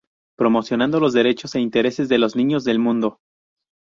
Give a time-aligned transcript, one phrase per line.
[0.35, 3.19] Promocionando los derechos e intereses de los niños del mundo.